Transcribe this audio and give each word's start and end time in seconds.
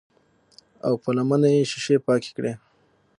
او 0.85 0.93
پۀ 1.03 1.09
لمنه 1.15 1.49
يې 1.55 1.61
شيشې 1.71 1.97
پاکې 2.05 2.31
کړې 2.37 2.53